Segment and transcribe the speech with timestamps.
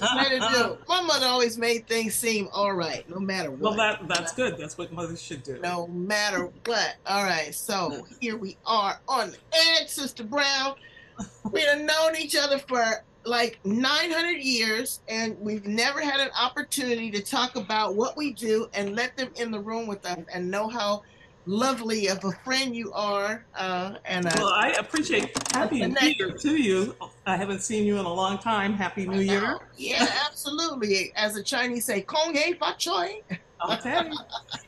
[0.88, 3.60] My mother always made things seem all right, no matter what.
[3.60, 4.56] Well, that that's good.
[4.58, 5.58] That's what mothers should do.
[5.62, 6.96] No matter what.
[7.06, 9.38] All right, so here we are on the
[9.78, 10.74] edge, Sister Brown.
[11.50, 17.10] We have known each other for like 900 years, and we've never had an opportunity
[17.10, 20.50] to talk about what we do and let them in the room with us and
[20.50, 21.02] know how
[21.46, 23.44] lovely of a friend you are.
[23.54, 26.94] Uh, and Well, I appreciate Happy New Year to you.
[27.24, 28.74] I haven't seen you in a long time.
[28.74, 29.58] Happy New Year.
[29.76, 31.12] yeah, absolutely.
[31.16, 33.22] As the Chinese say, Kong Hei Fa Choi.
[33.60, 34.12] I'll take,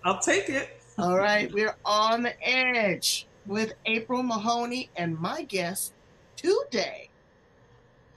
[0.04, 0.80] I'll take it.
[0.96, 5.92] All right, we're on the edge with April Mahoney and my guest
[6.36, 7.08] today,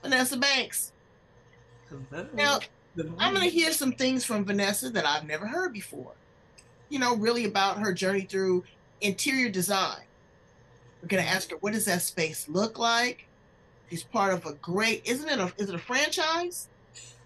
[0.02, 0.92] Vanessa Banks.
[1.88, 2.26] Hello.
[2.32, 2.58] Now,
[3.18, 6.12] I'm going to hear some things from Vanessa that I've never heard before.
[6.92, 8.64] You know, really about her journey through
[9.00, 10.02] interior design.
[11.00, 13.26] We're going to ask her what does that space look like?
[13.88, 16.68] She's part of a great, isn't it a is it a franchise?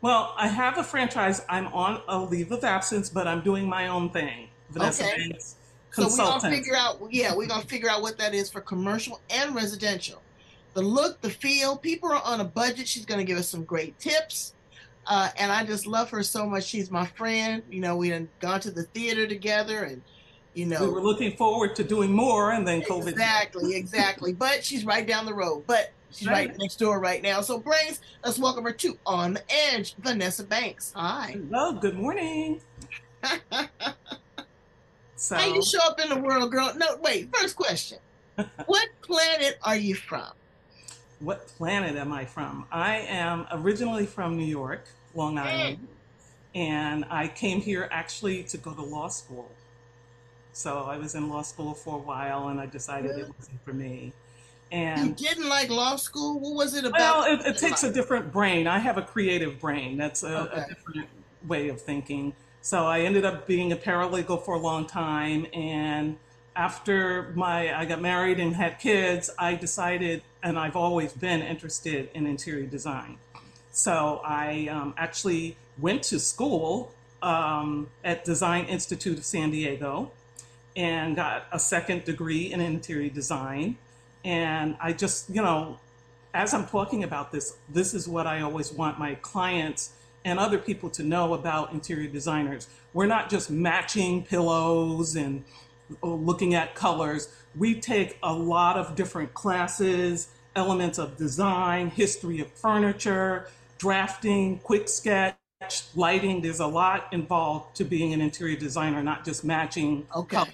[0.02, 1.44] Well, I have a franchise.
[1.48, 4.48] I'm on a leave of absence, but I'm doing my own thing.
[4.70, 5.30] Vanessa Okay.
[5.30, 5.56] Banks,
[5.90, 9.20] So we're gonna figure out, yeah, we're gonna figure out what that is for commercial
[9.30, 10.22] and residential.
[10.74, 11.76] The look, the feel.
[11.76, 12.86] People are on a budget.
[12.86, 14.54] She's gonna give us some great tips,
[15.06, 16.64] uh, and I just love her so much.
[16.64, 17.62] She's my friend.
[17.70, 20.02] You know, we done gone to the theater together, and
[20.54, 23.08] you know, we were looking forward to doing more, and then COVID.
[23.08, 24.32] exactly, exactly.
[24.38, 25.64] But she's right down the road.
[25.66, 26.58] But she's right Right.
[26.58, 27.40] next door right now.
[27.42, 30.92] So, brains, let's welcome her to On the Edge, Vanessa Banks.
[30.96, 31.36] Hi.
[31.50, 32.60] Hello, good morning.
[35.18, 36.72] So, How you show up in the world, girl?
[36.76, 37.34] No, wait.
[37.34, 37.98] First question:
[38.66, 40.28] What planet are you from?
[41.20, 42.66] What planet am I from?
[42.70, 45.88] I am originally from New York, Long Island,
[46.54, 49.50] and I came here actually to go to law school.
[50.52, 53.72] So I was in law school for a while, and I decided it wasn't for
[53.72, 54.12] me.
[54.94, 56.40] You And didn't like law school?
[56.40, 56.98] What was it about?
[56.98, 58.66] well, it, it takes a different brain.
[58.66, 59.96] I have a creative brain.
[59.96, 60.64] That's a, Okay.
[60.64, 61.08] a different
[61.46, 62.34] way of thinking.
[62.62, 66.16] So I ended up being a paralegal for a long time, and
[66.56, 72.08] after my I got married and had kids, I decided, and I've always been interested
[72.14, 73.18] in interior design.
[73.70, 80.10] So I um, actually went to school um, at Design Institute of San Diego
[80.74, 83.76] and got a second degree in interior design.
[84.24, 85.78] And I just, you know,
[86.32, 89.92] as I'm talking about this, this is what I always want my clients
[90.24, 92.68] and other people to know about interior designers.
[92.92, 95.44] We're not just matching pillows and
[96.02, 97.28] looking at colors.
[97.54, 103.48] We take a lot of different classes, elements of design, history of furniture,
[103.78, 105.36] drafting, quick sketch,
[105.94, 106.40] lighting.
[106.42, 110.36] There's a lot involved to being an interior designer, not just matching Okay.
[110.36, 110.52] colors.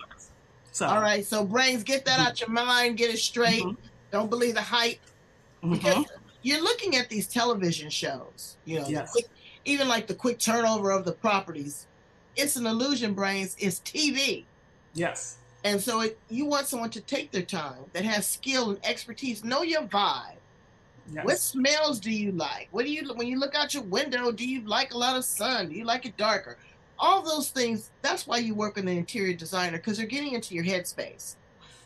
[0.72, 3.62] So, All right, so brains, get that out your mind, get it straight.
[3.62, 3.76] Mhm.
[4.10, 5.00] Don't believe the hype.
[5.62, 5.74] mhm.
[5.74, 6.06] Because
[6.42, 9.12] you're looking at these television shows, you know, Yes.
[9.12, 9.26] quick,
[9.64, 11.86] even like the quick turnover of the properties.
[12.36, 13.54] It's an illusion, brains.
[13.58, 14.48] It's TV.
[14.94, 15.36] Yes.
[15.64, 19.44] And so it, you want someone to take their time that has skill and expertise,
[19.44, 20.34] know your vibe.
[21.12, 21.24] Yes.
[21.24, 22.68] What smells do you like?
[22.70, 24.30] What do you when you look out your window?
[24.30, 25.68] Do you like a lot of sun?
[25.68, 26.56] Do you like it darker?
[26.98, 27.90] All those things.
[28.02, 31.34] That's why you work with an interior designer because they're getting into your headspace.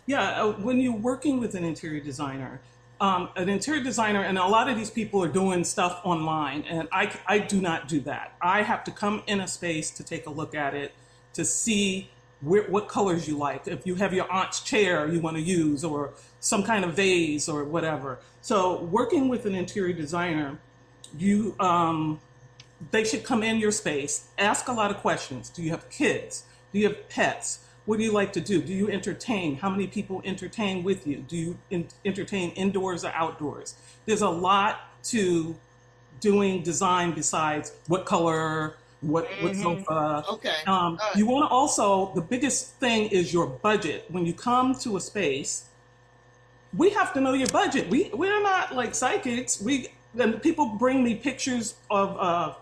[0.04, 2.60] Yeah, uh, when you're working with an interior designer,
[3.00, 6.88] um, an interior designer, and a lot of these people are doing stuff online, and
[6.92, 8.34] I, I do not do that.
[8.40, 10.92] I have to come in a space to take a look at it
[11.34, 12.08] to see
[12.46, 13.66] what colors you like.
[13.66, 17.48] If you have your aunt's chair you want to use, or some kind of vase,
[17.48, 18.18] or whatever.
[18.40, 20.58] So, working with an interior designer,
[21.18, 22.20] you um,
[22.90, 25.48] they should come in your space, ask a lot of questions.
[25.48, 26.44] Do you have kids?
[26.72, 27.60] Do you have pets?
[27.86, 28.60] What do you like to do?
[28.60, 29.56] Do you entertain?
[29.56, 31.18] How many people entertain with you?
[31.28, 33.76] Do you in- entertain indoors or outdoors?
[34.06, 35.56] There's a lot to
[36.20, 39.62] doing design besides what color, what, what Mhm.
[39.62, 40.24] sofa.
[40.32, 40.56] Okay.
[40.66, 41.16] Um, right.
[41.16, 44.06] you want to also, the biggest thing is your budget.
[44.08, 45.64] When you come to a space,
[46.76, 47.88] we have to know your budget.
[47.88, 49.60] We, we're not like psychics.
[49.60, 49.88] We,
[50.18, 52.54] and people bring me pictures of uh,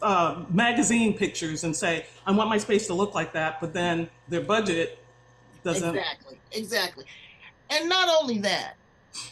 [0.00, 4.08] uh, magazine pictures and say, I want my space to look like that, but then
[4.28, 4.98] their budget
[5.64, 5.96] doesn't.
[5.96, 6.38] Exactly.
[6.52, 7.04] Exactly.
[7.70, 8.74] And not only that,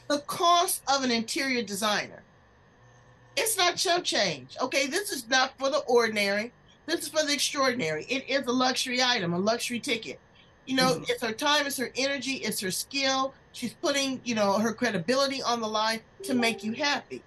[0.09, 2.23] the cost of an interior designer
[3.37, 4.57] It's not chump change.
[4.61, 6.53] Okay, this is not for the ordinary.
[6.87, 8.05] This is for the extraordinary.
[8.09, 10.19] It is a luxury item, a luxury ticket.
[10.67, 11.05] You know, mm-hmm.
[11.09, 13.35] it's her time, it's her energy, it's her skill.
[13.53, 17.23] She's putting, you know, her credibility on the line to make you happy.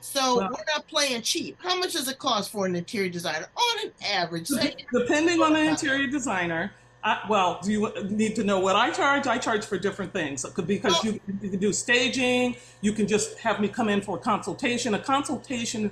[0.00, 1.56] So well, we're not playing cheap.
[1.60, 4.48] How much does it cost for an interior designer on an average?
[4.92, 6.72] Depending on the interior designer.
[7.04, 9.26] I, well, do you need to know what I charge?
[9.26, 12.56] I charge for different things because you, you can do staging.
[12.80, 14.94] You can just have me come in for a consultation.
[14.94, 15.90] A consultation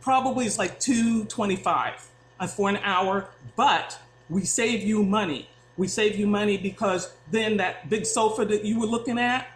[0.00, 2.08] probably is like two twenty-five
[2.38, 3.98] uh, for an hour, but
[4.30, 5.48] we save you money.
[5.76, 9.48] We save you money because then that big sofa that you were looking at,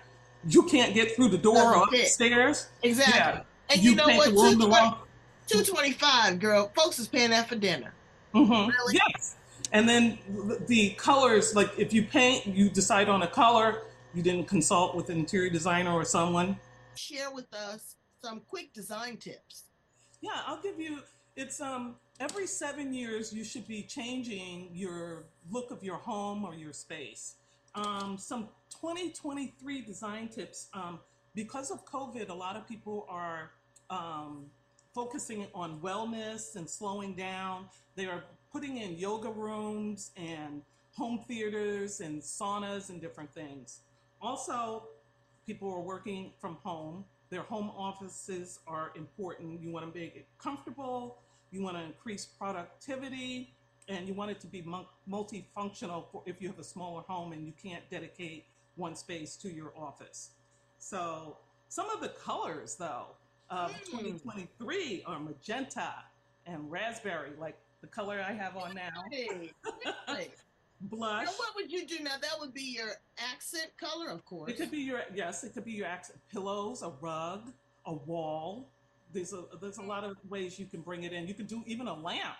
[0.48, 2.66] you can't get through the door or upstairs.
[2.82, 3.14] Exactly.
[3.16, 3.42] Yeah.
[3.70, 4.34] And you, you know what?
[5.46, 6.72] 225, girl.
[6.74, 7.92] Folks is paying that for dinner.
[8.34, 8.68] Mm-hmm.
[8.68, 8.94] Really?
[8.94, 9.36] Yes.
[9.72, 10.18] And then
[10.66, 13.82] the colors, like if you paint, you decide on a color,
[14.14, 16.58] you didn't consult with an interior designer or someone.
[16.94, 19.64] Share with us some quick design tips.
[20.20, 21.00] Yeah, I'll give you
[21.36, 26.54] it's um every seven years you should be changing your look of your home or
[26.54, 27.36] your space.
[27.74, 28.48] Um, some
[28.80, 30.68] 2023 design tips.
[30.74, 30.98] Um,
[31.34, 33.52] because of COVID, a lot of people are
[33.90, 34.46] um,
[34.94, 37.66] focusing on wellness and slowing down.
[37.94, 40.62] They are putting in yoga rooms and
[40.96, 43.80] home theaters and saunas and different things.
[44.20, 44.84] Also,
[45.46, 47.04] people are working from home.
[47.30, 49.62] Their home offices are important.
[49.62, 51.18] You want to make it comfortable,
[51.50, 53.52] you want to increase productivity,
[53.88, 54.64] and you want it to be
[55.08, 58.44] multifunctional for if you have a smaller home and you can't dedicate
[58.76, 60.30] one space to your office.
[60.78, 61.36] So,
[61.68, 63.06] some of the colors, though,
[63.50, 63.84] of mm.
[63.86, 65.94] 2023 are magenta
[66.46, 69.04] and raspberry, like the color I have on now.
[70.80, 71.26] Blush.
[71.26, 72.16] Now, what would you do now?
[72.20, 74.52] That would be your accent color, of course.
[74.52, 75.42] It could be your yes.
[75.42, 77.52] It could be your accent pillows, a rug,
[77.86, 78.68] a wall.
[79.12, 81.26] There's a there's a lot of ways you can bring it in.
[81.26, 82.36] You can do even a lamp,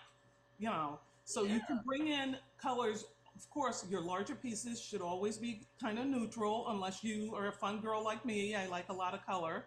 [0.61, 1.01] you know.
[1.25, 1.55] So yeah.
[1.55, 3.07] you can bring in colors.
[3.35, 7.53] Of course, your larger pieces should always be kind of neutral, unless you are a
[7.53, 8.55] fun girl like me.
[8.55, 9.65] I like a lot of color.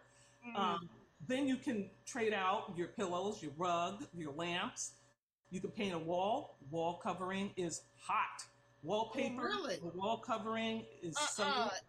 [0.47, 0.59] Mm.
[0.59, 0.89] Um,
[1.27, 4.94] then you can trade out your pillows, your rug, your lamps.
[5.51, 6.57] You can paint a wall.
[6.71, 8.44] Wall covering is hot.
[8.83, 9.80] Wallpaper, oh, really?
[9.94, 11.27] wall covering is uh-uh.
[11.27, 11.44] so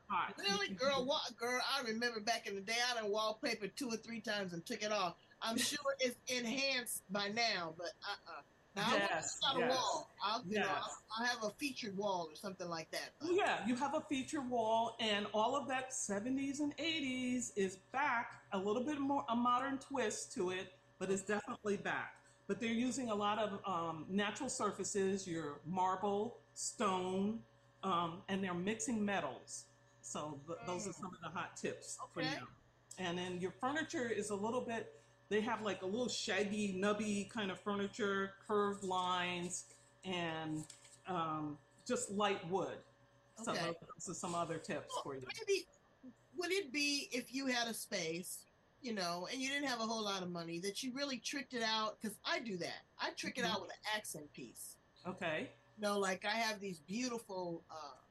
[0.08, 0.34] hot.
[0.36, 1.06] Really, girl?
[1.06, 1.58] What, girl?
[1.74, 4.82] I remember back in the day, I done wallpaper two or three times and took
[4.82, 5.14] it off.
[5.40, 8.42] I'm sure it's enhanced by now, but uh-uh.
[8.74, 9.72] Now, yes, I want yes.
[9.72, 10.10] a wall.
[10.24, 10.64] I'll, yes.
[10.64, 13.10] know, I'll, I'll, have a featured wall or something like that.
[13.20, 13.34] But.
[13.34, 18.32] Yeah, you have a featured wall, and all of that 70s and 80s is back.
[18.52, 22.14] A little bit more a modern twist to it, but it's definitely back.
[22.48, 27.38] But they're using a lot of um, natural surfaces, your marble, stone,
[27.82, 29.64] um, and they're mixing metals.
[30.02, 32.26] So th- those are some of the hot tips okay.
[32.28, 32.46] for now.
[32.98, 34.92] And then your furniture is a little bit
[35.32, 39.64] they have like a little shaggy, nubby kind of furniture, curved lines,
[40.04, 40.62] and
[41.08, 41.56] um,
[41.86, 42.76] just light wood.
[43.48, 43.72] Okay.
[43.98, 45.22] So some other tips well, for you.
[45.26, 45.64] Maybe
[46.36, 48.40] would it be if you had a space,
[48.82, 51.54] you know, and you didn't have a whole lot of money that you really tricked
[51.54, 51.98] it out?
[52.00, 52.82] Because I do that.
[53.00, 53.52] I trick it mm-hmm.
[53.52, 54.76] out with an accent piece.
[55.06, 55.48] Okay.
[55.76, 58.02] You know, like I have these beautiful uh,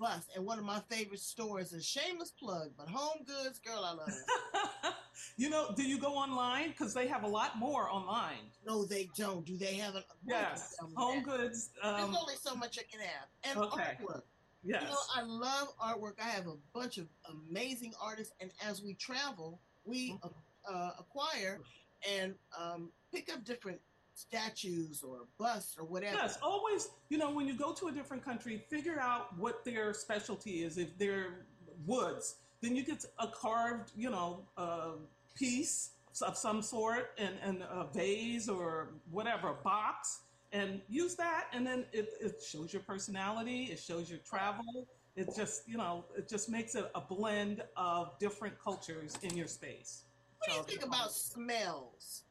[0.00, 0.26] bus.
[0.34, 4.08] And one of my favorite stores is shameless plug, but Home Goods, girl, I love
[4.08, 4.92] it.
[5.36, 6.70] you know, do you go online?
[6.70, 8.50] Because they have a lot more online.
[8.66, 9.44] No, they don't.
[9.44, 10.02] Do they have an?
[10.26, 11.38] Yes, Home that.
[11.38, 11.70] Goods.
[11.82, 13.96] Um, There's only so much I can have, and okay.
[14.00, 14.22] artwork.
[14.62, 14.82] Yes.
[14.82, 16.14] You know, I love artwork.
[16.22, 20.28] I have a bunch of amazing artists, and as we travel, we mm-hmm.
[20.74, 21.60] uh, acquire
[22.18, 23.80] and um, pick up different
[24.14, 26.16] statues or busts or whatever.
[26.16, 29.94] Yes, always, you know, when you go to a different country, figure out what their
[29.94, 30.78] specialty is.
[30.78, 31.46] If they're
[31.86, 34.92] woods, then you get a carved, you know, uh,
[35.34, 35.90] piece
[36.22, 40.20] of some sort and, and a vase or whatever, a box,
[40.52, 41.46] and use that.
[41.52, 44.86] And then it, it shows your personality, it shows your travel.
[45.20, 49.48] It just, you know, it just makes it a blend of different cultures in your
[49.48, 50.04] space.
[50.38, 52.22] What do you think about smells?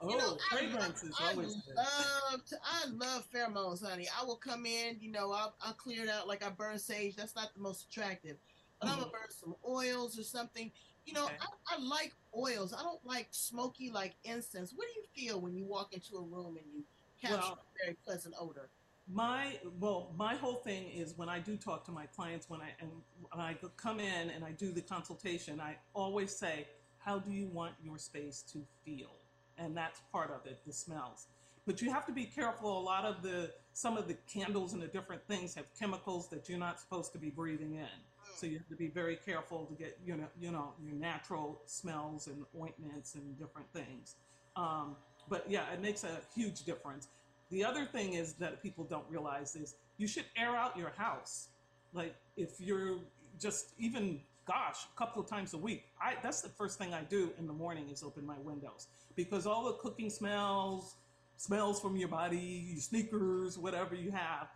[0.00, 4.08] Oh, you know, fragrances I, I, always I love to, I love pheromones, honey.
[4.20, 7.14] I will come in, you know, I'll, I'll clear it out like I burn sage.
[7.14, 8.36] That's not the most attractive,
[8.80, 8.94] but mm-hmm.
[8.94, 10.72] I'm gonna burn some oils or something.
[11.06, 11.36] You know, okay.
[11.70, 12.74] I, I, like oils.
[12.74, 14.74] I don't like smoky like incense.
[14.74, 16.82] What do you feel when you walk into a room and you
[17.22, 18.68] capture well, a very pleasant odor?
[19.08, 22.70] My well, my whole thing is when I do talk to my clients when I
[22.80, 22.90] and
[23.30, 26.66] when I come in and I do the consultation, I always say,
[26.98, 29.10] "How do you want your space to feel?"
[29.58, 31.28] and that's part of it the smells
[31.66, 32.78] but you have to be careful.
[32.78, 36.48] A lot of the some of the candles and the different things have chemicals that
[36.48, 37.88] you're not supposed to be breathing in.
[38.36, 41.60] So you have to be very careful to get you know you know your natural
[41.66, 44.14] smells and ointments and different things.
[44.54, 44.96] Um,
[45.28, 47.08] but yeah, it makes a huge difference.
[47.50, 51.48] The other thing is that people don't realize is you should air out your house.
[51.92, 52.98] Like if you're
[53.40, 55.84] just even gosh, a couple of times a week.
[56.00, 59.46] I that's the first thing I do in the morning is open my windows because
[59.46, 60.94] all the cooking smells,
[61.36, 64.48] smells from your body, your sneakers, whatever you have,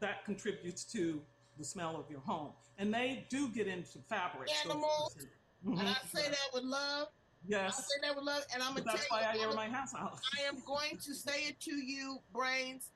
[0.00, 1.20] that contributes to
[1.58, 2.50] the smell of your home.
[2.78, 4.52] And they do get into fabrics.
[4.64, 5.16] Animals.
[5.66, 5.78] Mm-hmm.
[5.78, 7.08] And I say that with love.
[7.46, 7.78] Yes.
[7.78, 8.44] I say that with love.
[8.54, 10.20] And I'm gonna that's why I air my house out.
[10.38, 12.90] I am going to say it to you, brains.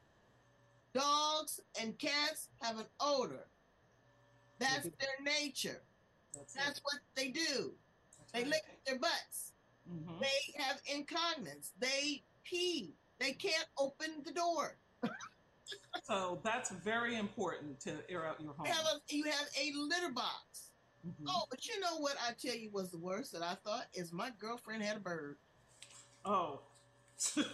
[0.95, 3.47] Dogs and cats have an odor.
[4.59, 5.83] That's their nature.
[6.35, 7.73] That's, That's what they do.
[8.19, 8.49] That's they right.
[8.49, 9.53] lick their butts.
[9.93, 10.21] Mm-hmm.
[10.21, 11.73] They have incontinence.
[11.79, 12.95] They pee.
[13.19, 14.77] They can't open the door.
[16.05, 18.67] so that's very important to air out your home.
[18.67, 20.66] You have a, you have a litter box.
[21.07, 21.27] Mm-hmm.
[21.29, 24.13] Oh, but you know what I tell you was the worst that I thought is
[24.13, 25.37] my girlfriend had a bird.
[26.25, 26.61] Oh.
[27.35, 27.45] there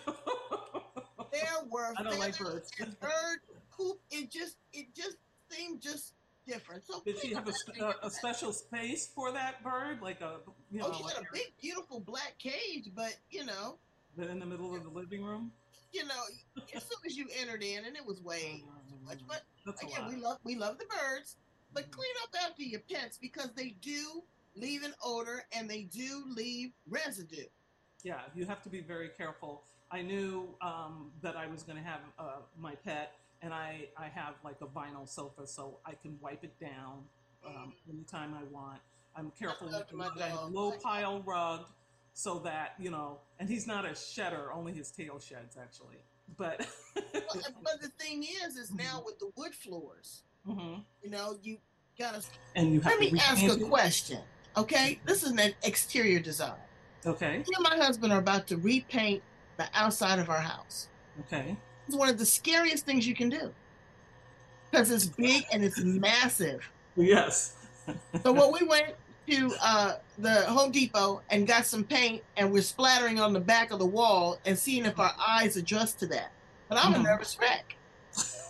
[1.70, 2.70] were I don't like birds.
[2.78, 3.38] bird
[3.76, 4.00] poop.
[4.10, 5.16] It just it just
[5.50, 6.14] seemed just
[6.46, 6.84] different.
[6.84, 10.36] So did she have a, a, a, special space for that bird, like a
[10.70, 10.90] you oh, know?
[10.92, 13.76] Oh, she like had a big, beautiful black cage, but you know.
[14.16, 15.52] But in the middle of the living room.
[15.92, 19.18] You know, as soon as you entered in, and it was way too much.
[19.28, 21.36] But That's again, we love we love the birds,
[21.74, 21.92] but mm-hmm.
[21.92, 24.22] clean up after your pets because they do
[24.56, 27.44] leave an odor and they do leave residue.
[28.02, 29.62] Yeah, you have to be very careful.
[29.90, 32.24] I knew um, that I was going to have uh,
[32.58, 36.58] my pet and I, I have like a vinyl sofa so I can wipe it
[36.60, 37.04] down
[37.46, 38.80] um, anytime I want.
[39.14, 41.66] I'm careful with the low pile rug
[42.14, 45.98] so that, you know, and he's not a shedder, only his tail sheds actually.
[46.38, 46.66] But
[47.12, 49.06] well, but the thing is, is now mm-hmm.
[49.06, 50.80] with the wood floors, mm-hmm.
[51.02, 51.58] you know, you
[51.98, 52.22] gotta.
[52.56, 54.18] And you have let me ask a question.
[54.56, 56.54] Okay, this is an exterior design.
[57.06, 57.38] Okay.
[57.38, 59.22] Me and my husband are about to repaint
[59.56, 60.88] the outside of our house.
[61.20, 61.56] Okay.
[61.86, 63.52] It's one of the scariest things you can do
[64.70, 66.70] because it's big and it's massive.
[66.96, 67.56] Yes.
[68.22, 68.94] so what we went
[69.28, 73.70] to uh, the Home Depot and got some paint, and we're splattering on the back
[73.70, 76.32] of the wall and seeing if our eyes adjust to that.
[76.68, 77.06] But I'm mm-hmm.
[77.06, 77.76] a nervous wreck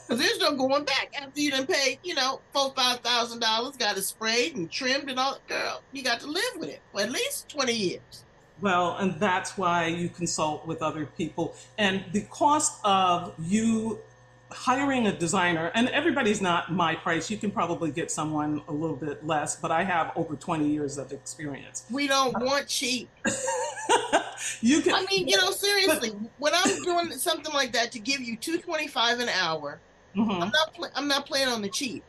[0.07, 3.77] because there's no going back after you done paid, you know, four five thousand dollars,
[3.77, 5.39] got it sprayed and trimmed and all.
[5.49, 8.25] Girl, you got to live with it for at least twenty years.
[8.61, 11.57] Well, and that's why you consult with other people.
[11.79, 13.99] And the cost of you
[14.53, 17.31] hiring a designer, and everybody's not my price.
[17.31, 20.99] You can probably get someone a little bit less, but I have over 20 years
[20.99, 21.85] of experience.
[21.91, 23.09] We don't want cheap.
[24.61, 24.95] you can.
[24.95, 28.37] I mean, you know, seriously, but, when I'm doing something like that to give you
[28.37, 29.81] 225 an hour,
[30.17, 30.31] mm-hmm.
[30.31, 30.75] I'm not.
[30.75, 32.03] Pl- I'm not playing on the cheap.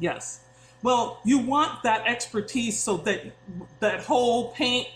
[0.00, 0.40] Yes.
[0.82, 3.32] Well, you want that expertise so that
[3.80, 4.88] that whole paint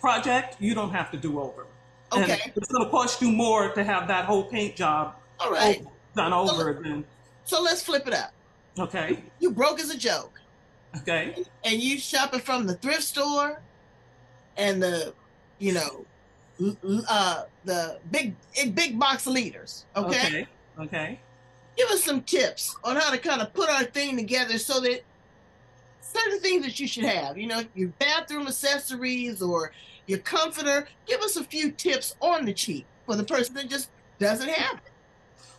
[0.00, 1.66] project, you don't have to do over.
[2.12, 2.40] Okay.
[2.44, 5.84] And it's going to cost you more to have that whole paint job All right.
[6.16, 7.04] done over so, again.
[7.44, 8.32] So let's flip it up.
[8.78, 9.22] Okay.
[9.40, 10.40] You broke as a joke.
[10.96, 11.44] Okay.
[11.64, 13.60] And you shopping from the thrift store
[14.56, 15.12] and the,
[15.58, 16.04] you know,
[17.08, 18.34] uh, the big
[18.74, 19.84] big box leaders.
[19.96, 20.26] Okay?
[20.26, 20.46] okay.
[20.80, 21.20] Okay.
[21.78, 25.04] Give us some tips on how to kind of put our thing together so that
[26.00, 27.38] certain things that you should have.
[27.38, 29.70] You know, your bathroom accessories or
[30.08, 30.88] your comforter.
[31.06, 34.78] Give us a few tips on the cheap for the person that just doesn't have
[34.78, 34.90] it.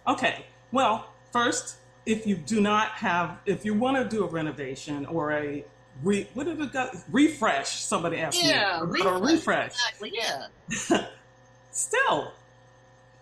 [0.08, 0.46] Okay.
[0.74, 5.32] Well, first, if you do not have, if you want to do a renovation or
[5.32, 5.64] a
[6.04, 6.98] re, what did it got?
[7.14, 7.70] Refresh.
[7.70, 9.02] Somebody asked yeah, me.
[9.06, 9.72] Or refresh.
[9.72, 10.12] Exactly.
[10.14, 11.06] Yeah.
[11.72, 12.34] Still,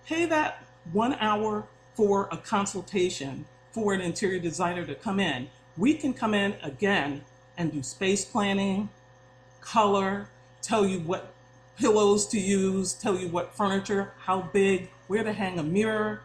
[0.08, 5.94] pay that one hour for a consultation for an interior designer to come in we
[5.94, 7.24] can come in again
[7.58, 8.90] and do space planning,
[9.62, 10.28] color,
[10.62, 11.34] tell you what
[11.78, 16.22] pillows to use, tell you what furniture, how big, where to hang a mirror.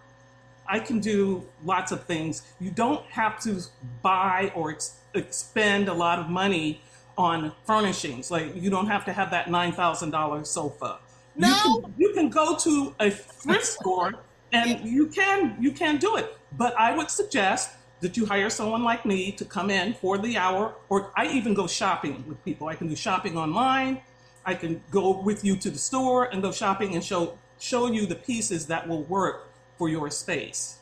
[0.67, 2.43] I can do lots of things.
[2.61, 3.61] You don't have to
[4.01, 6.81] buy or ex- expend a lot of money
[7.19, 8.31] on furnishings.
[8.31, 10.99] Like you don't have to have that nine thousand dollars sofa.
[11.37, 14.15] No, you can, you can go to a thrift store
[14.53, 16.37] and you can you can do it.
[16.57, 20.37] But I would suggest that you hire someone like me to come in for the
[20.37, 22.69] hour, or I even go shopping with people.
[22.69, 24.03] I can do shopping online.
[24.45, 28.07] I can go with you to the store and go shopping and show show you
[28.07, 30.79] the pieces that will work for your space.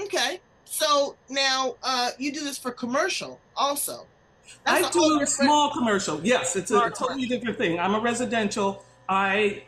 [0.00, 0.40] Okay.
[0.64, 4.06] So now uh, you do this for commercial also.
[4.64, 6.20] That's I do a small commercial.
[6.24, 7.78] Yes, it's a, a totally different thing.
[7.78, 8.82] I'm a residential.
[9.08, 9.64] I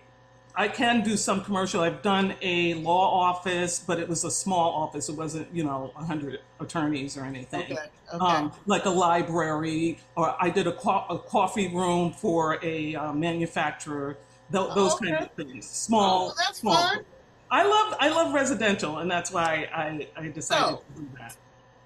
[0.58, 1.82] I can do some commercial.
[1.82, 5.10] I've done a law office, but it was a small office.
[5.10, 7.64] It wasn't, you know, 100 attorneys or anything.
[7.72, 7.76] Okay.
[8.14, 8.24] Okay.
[8.24, 13.12] Um, like a library, or I did a, co- a coffee room for a uh,
[13.12, 14.16] manufacturer.
[14.50, 15.10] Th- those Okay.
[15.10, 15.68] kind of things.
[15.68, 16.30] Small.
[16.30, 16.74] Oh, that's small.
[16.76, 17.04] fun.
[17.50, 21.36] I love I love residential, and that's why I, I decided So- to do that.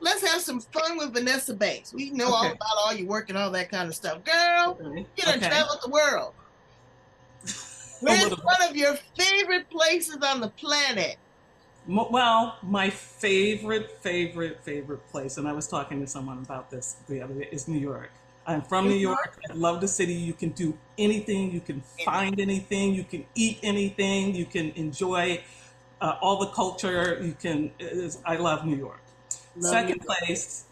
[0.03, 1.93] Let's have some fun with Vanessa Banks.
[1.93, 4.25] We know all about all your work and all that kind of stuff.
[4.25, 5.07] Girl, Okay.
[5.17, 5.49] you done Okay.
[5.49, 6.33] traveled the world.
[8.01, 11.17] Where's one of your favorite places on the planet?
[11.87, 17.23] Well, my favorite, favorite, favorite place, and I was talking to someone about this the
[17.23, 18.11] other day, is New York.
[18.47, 19.39] I'm from New New York.
[19.51, 20.15] I love the city.
[20.15, 21.51] You can do anything.
[21.53, 22.95] You can find anything.
[22.95, 24.35] You can eat anything.
[24.35, 25.43] You can enjoy
[26.01, 27.21] uh, all the culture.
[27.23, 27.71] You can.
[27.79, 29.03] is- I love New York.
[29.57, 30.19] Love second New York.
[30.21, 30.65] place.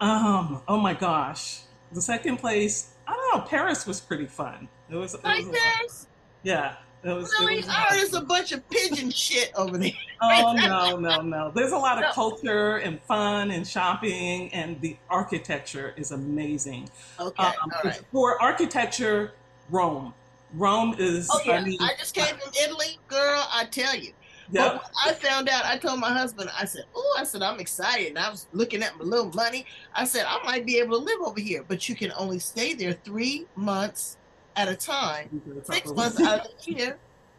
[0.00, 0.62] Um.
[0.68, 1.60] Oh my gosh.
[1.92, 2.90] The second place.
[3.06, 3.46] I don't know.
[3.46, 4.68] Paris was pretty fun.
[4.90, 5.14] It was.
[5.14, 6.06] It was this?
[6.44, 6.76] Yeah.
[7.04, 7.30] It was.
[7.38, 9.92] it I heard a bunch of pigeon shit over there.
[10.22, 11.52] Oh no, no, no.
[11.54, 12.12] There's a lot of No.
[12.12, 16.88] culture and fun and shopping, and the architecture is amazing.
[17.20, 18.00] Okay, Um, all right.
[18.10, 19.34] For architecture,
[19.68, 20.14] Rome.
[20.54, 21.28] Rome is.
[21.30, 23.46] Oh yeah, I mean, I just came from Italy, girl.
[23.52, 24.12] I tell you.
[24.52, 25.64] But I found out.
[25.66, 26.50] I told my husband.
[26.58, 29.66] I said, "Oh, I said I'm excited." And I was looking at my little money.
[29.94, 32.72] I said I might be able to live over here, but you can only stay
[32.72, 34.16] there three months
[34.56, 35.42] at a time.
[35.64, 36.98] Six months out of the year.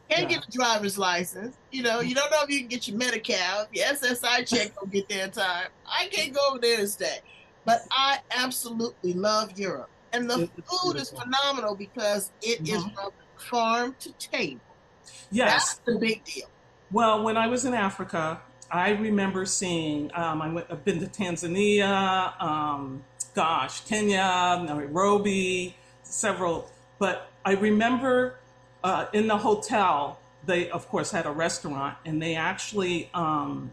[0.09, 0.37] Can't Yeah.
[0.37, 1.55] get a driver's license.
[1.71, 3.67] You know, you don't know if you can get your Medi-Cal.
[3.73, 5.67] Your SSI check don't get there in time.
[5.87, 7.19] I can't go over there and stay.
[7.65, 9.89] But I absolutely love Europe.
[10.13, 12.93] And the it's food is phenomenal because it is Mhm.
[12.93, 14.59] from farm to table.
[15.31, 15.51] Yes.
[15.51, 16.47] That's the big deal.
[16.91, 20.11] Well, when I was in Africa, I remember seeing.
[20.13, 20.67] Um, I went.
[20.69, 22.39] I've been to Tanzania.
[22.41, 23.03] Um,
[23.33, 26.69] gosh, Kenya, Nairobi, several.
[26.99, 28.35] But I remember
[28.83, 33.09] uh, in the hotel, they of course had a restaurant, and they actually.
[33.13, 33.71] Um,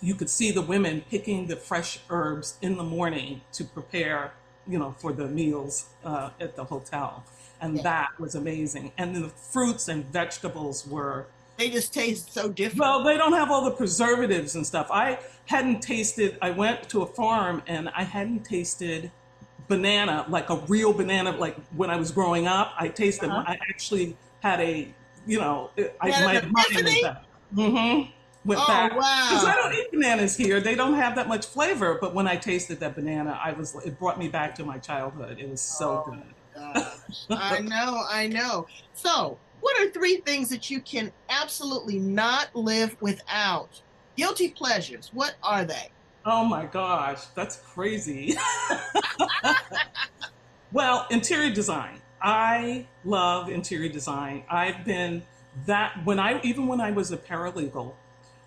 [0.00, 4.32] you could see the women picking the fresh herbs in the morning to prepare,
[4.66, 7.24] you know, for the meals uh, at the hotel,
[7.58, 7.82] and Yeah.
[7.84, 8.92] that was amazing.
[8.98, 12.80] And the fruits and vegetables were They just taste so different.
[12.80, 14.88] well, they don't have all the preservatives and stuff.
[14.90, 19.10] I hadn't tasted, I went to a farm and I hadn't tasted
[19.68, 22.72] banana, like a real banana, like when I was growing up.
[22.78, 23.44] I tasted, Uh-huh.
[23.46, 24.92] I actually had a,
[25.26, 27.24] you know, I, my mind back.
[27.54, 28.10] Mm-hmm.
[28.44, 28.88] Went Oh, wow.
[29.30, 30.60] Because I don't eat bananas here.
[30.60, 31.96] They don't have that much flavor.
[31.98, 35.38] But when I tasted that banana, I was, it brought me back to my childhood.
[35.40, 36.10] It was so Oh.
[36.10, 36.86] good.
[37.30, 38.66] I know, I know.
[38.92, 43.82] So, what are three things that you can absolutely not live without?
[44.16, 45.10] Guilty pleasures.
[45.12, 45.90] What are they?
[46.26, 48.34] Oh my gosh, that's crazy.
[50.72, 52.00] well, interior design.
[52.22, 54.44] I love interior design.
[54.48, 55.22] I've been
[55.66, 57.92] that when I even when I was a paralegal,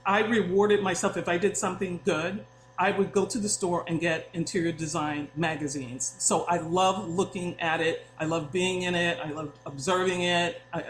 [0.05, 2.43] I rewarded myself if I did something good.
[2.79, 6.15] I would go to the store and get interior design magazines.
[6.19, 8.05] So I love looking at it.
[8.19, 9.19] I love being in it.
[9.23, 10.61] I love observing it.
[10.73, 10.83] I,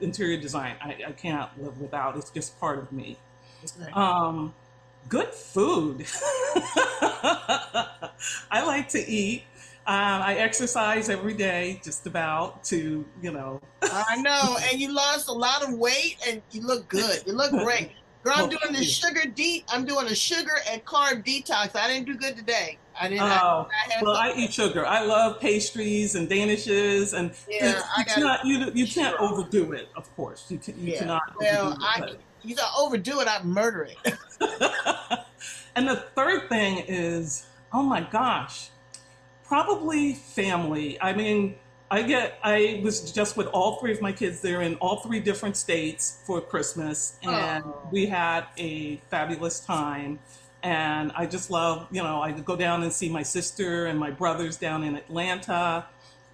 [0.00, 2.16] interior design, I, I can't live without.
[2.16, 3.18] It's just part of me.
[3.92, 4.54] Um,
[5.08, 6.06] good food.
[8.50, 9.44] I like to eat.
[9.86, 13.60] Um, I exercise every day, just about to, you know.
[13.82, 17.22] I know, and you lost a lot of weight, and you look good.
[17.26, 17.90] You look great.
[18.22, 21.74] Girl, I'm doing the sugar de- I'm doing a sugar and carb detox.
[21.74, 22.78] I didn't do good today.
[23.00, 23.22] I didn't.
[23.22, 24.86] Oh, I had well, some- I eat sugar.
[24.86, 28.70] I love pastries and danishes, and Yeah, it's, it's not you.
[28.74, 29.88] You can't overdo it.
[29.96, 30.78] Of course, you can.
[30.78, 30.98] You Yeah.
[31.00, 31.22] cannot.
[31.40, 33.28] Well, overdo I it, you gotta overdo it.
[33.28, 34.18] I murder it.
[35.76, 38.70] and the third thing is, oh my gosh,
[39.44, 41.00] probably family.
[41.00, 41.56] I mean,
[41.90, 42.38] I get.
[42.44, 44.40] I was just with all three of my kids.
[44.40, 47.88] They're in all three different states for Christmas, and Oh.
[47.90, 50.18] we had a fabulous time.
[50.62, 54.10] And I just love, you know, I go down and see my sister and my
[54.10, 55.86] brothers down in Atlanta,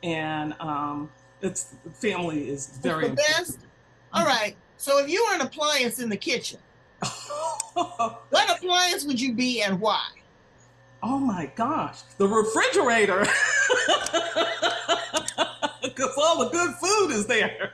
[0.02, 3.58] and um, it's family is very the best.
[4.12, 4.56] All right.
[4.86, 6.60] So if you were an appliance in the kitchen,
[7.72, 10.06] what appliance would you be and why?
[11.02, 13.26] Oh my gosh, the refrigerator.
[15.82, 17.70] Because all the good food is there.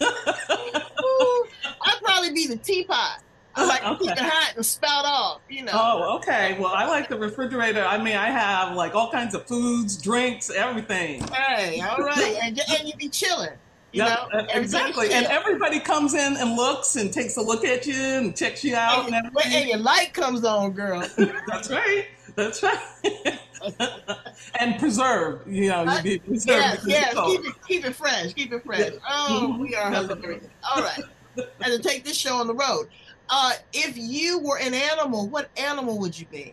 [0.00, 3.22] I'd probably be the teapot.
[3.54, 5.72] I like to keep it hot and spout off, you know.
[5.72, 6.56] Oh, okay.
[6.58, 7.84] Well, I like the refrigerator.
[7.84, 11.22] I mean, I have like all kinds of foods, drinks, everything.
[11.28, 12.38] Hey, all right.
[12.42, 13.56] And, and you be chilling.
[13.92, 14.38] You Yep, know?
[14.38, 15.12] uh, exactly.
[15.12, 18.76] And everybody comes in and looks and takes a look at you and checks you
[18.76, 21.00] out and and, and your light comes on, girl.
[21.46, 22.06] That's right.
[22.34, 23.40] That's right.
[24.60, 26.80] and preserve, You know, you be preserved.
[26.86, 27.14] Yes, yes.
[27.14, 28.34] Keep it, keep it fresh.
[28.34, 28.92] Keep it fresh.
[29.08, 30.44] Oh, we are hilarious.
[30.74, 31.00] All right.
[31.60, 32.88] And to take this show on the road.
[33.28, 36.52] Uh, if you were an animal, what animal would you be?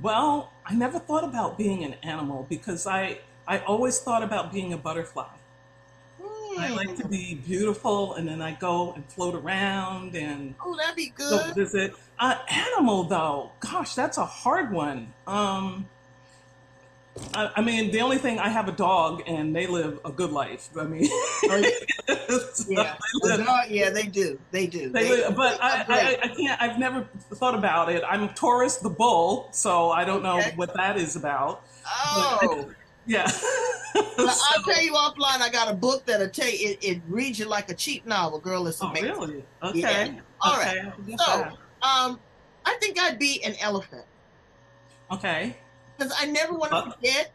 [0.00, 4.72] Well, I never thought about being an animal because I I always thought about being
[4.72, 5.26] a butterfly.
[6.58, 10.96] I like to be beautiful, and then I go and float around and oh, that'd
[10.96, 11.54] be good.
[11.54, 11.94] visit.
[12.18, 15.12] Uh, animal though, gosh, that's a hard one.
[15.26, 15.88] Um,
[17.34, 20.30] I, I, mean, the only thing I have a dog, and they live a good
[20.30, 20.68] life.
[20.78, 21.72] I mean, oh,
[22.68, 24.90] yeah, the dog, yeah, they do, they do.
[24.90, 26.60] They, they live, but I, I, I, can't.
[26.60, 28.02] I've never thought about it.
[28.08, 30.52] I'm Taurus the bull, so I don't know okay.
[30.56, 31.64] what that is about.
[31.86, 32.70] Oh.
[33.06, 33.26] Yeah.
[33.96, 35.40] so, I'll tell you offline.
[35.40, 38.38] I got a book that'll tell you it, it reads you like a cheap novel.
[38.38, 39.10] Girl, it's amazing.
[39.10, 39.44] Oh, really?
[39.62, 39.80] Okay.
[39.80, 40.20] Yeah.
[40.40, 40.82] All okay.
[40.84, 41.18] right.
[41.18, 41.42] So,
[41.82, 42.20] um,
[42.64, 44.04] I think I'd be an elephant.
[45.10, 45.56] Okay.
[45.96, 47.32] Because I never want to forget.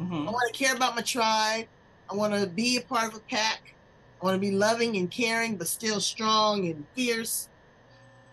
[0.00, 0.28] Mm-hmm.
[0.28, 1.66] I want to care about my tribe.
[2.10, 3.74] I want to be a part of a pack.
[4.20, 7.48] I want to be loving and caring, but still strong and fierce.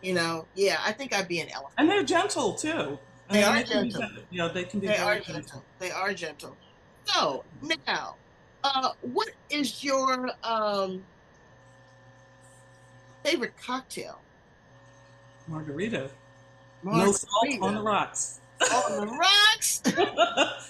[0.02, 1.74] You know, yeah, I think I'd be an elephant.
[1.78, 2.98] And they're gentle too.
[3.32, 4.04] They are gentle.
[4.30, 4.88] You know, they can be.
[4.88, 5.34] They are gentle.
[5.34, 5.64] gentle.
[5.80, 6.58] They are gentle.
[7.06, 7.44] So
[7.88, 8.16] now,
[8.64, 11.04] uh, what is your um,
[13.24, 14.20] favorite cocktail?
[15.48, 16.10] Margarita.
[16.84, 17.06] Margarita.
[17.06, 18.40] No salt on the rocks.
[18.72, 19.82] On the rocks.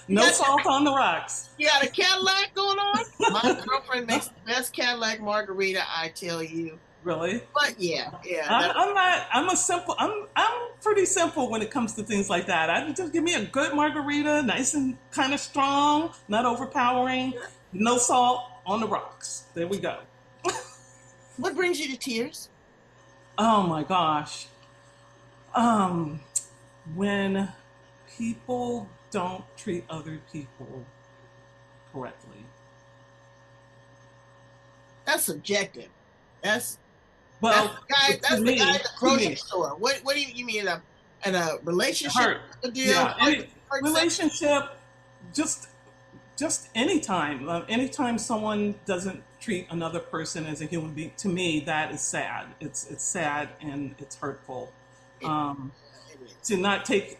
[0.08, 1.50] no salt on the rocks.
[1.58, 3.04] You got a Cadillac going on?
[3.32, 5.82] My girlfriend makes the best Cadillac margarita.
[5.88, 6.78] I tell you.
[7.04, 7.42] Really?
[7.52, 8.46] But yeah, yeah.
[8.48, 9.26] I'm, I'm, not.
[9.32, 9.96] I'm a simple.
[9.98, 10.26] I'm.
[10.36, 12.70] I'm pretty simple when it comes to things like that.
[12.70, 17.34] I just give me a good margarita, nice and kind of strong, not overpowering,
[17.72, 19.44] no salt on the rocks.
[19.54, 19.98] There we go.
[21.36, 22.48] what brings you to tears?
[23.36, 24.46] Oh my gosh.
[25.54, 26.20] Um,
[26.94, 27.48] when
[28.16, 30.84] people don't treat other people
[31.92, 32.44] correctly.
[35.04, 35.88] That's subjective.
[36.42, 36.78] That's
[37.42, 39.70] well, that's the guy, that's the guy at the grocery store.
[39.70, 40.82] What What do you, you mean in a
[41.26, 42.38] in a relationship
[42.72, 42.92] deal?
[42.92, 43.14] Yeah.
[43.20, 43.46] Any,
[43.80, 44.76] relationship,
[45.34, 45.68] just
[46.36, 51.60] just anytime, uh, anytime someone doesn't treat another person as a human being, to me
[51.60, 52.46] that is sad.
[52.60, 54.72] It's it's sad and it's hurtful.
[55.24, 55.72] Um,
[56.44, 57.18] to not take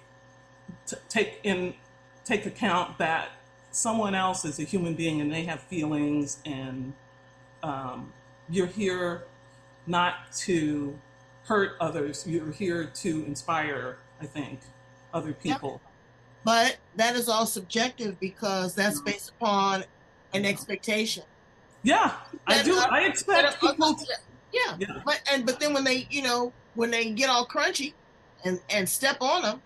[0.87, 1.75] to take in
[2.25, 3.31] take account that
[3.71, 6.93] someone else is a human being and they have feelings and
[7.63, 8.13] um,
[8.51, 9.25] you're here
[9.87, 10.99] not to
[11.45, 12.25] hurt others.
[12.27, 14.61] You're here to inspire, I think,
[15.13, 15.73] other people.
[15.73, 15.81] Yep.
[16.45, 19.07] But that is all subjective because that's mm-hmm.
[19.07, 19.85] based upon
[20.35, 21.25] an expectation.
[21.83, 22.13] Yeah,
[22.47, 22.79] I do.
[22.79, 23.95] I expect people.
[23.95, 24.07] To,
[24.53, 24.77] yeah.
[24.79, 27.93] yeah, but and but then when they, you know, when they get all crunchy,
[28.45, 29.63] and and step on them,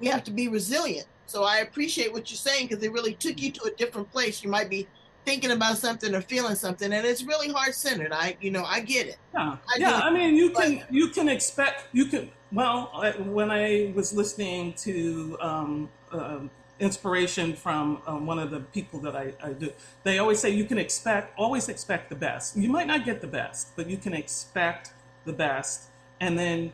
[0.00, 1.06] we have to be resilient.
[1.26, 4.42] So I appreciate what you're saying because it really took you to a different place.
[4.42, 4.88] You might be
[5.24, 8.80] thinking about something or feeling something and it's really heart centered i you know i
[8.80, 9.18] get it.
[9.34, 9.56] Yeah.
[9.68, 12.90] I, yeah, I mean you can you can expect you can well
[13.26, 16.40] when i was listening to um, uh,
[16.80, 19.70] inspiration from um, one of the people that I, I, do
[20.02, 22.56] they always say you can expect always expect the best.
[22.56, 24.92] You might not get the best but you can expect
[25.26, 26.72] the best and then